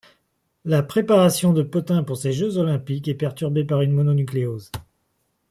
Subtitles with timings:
[0.65, 4.71] La préparation de Pothain pour ces Jeux olympiques est perturbée par une mononucléose.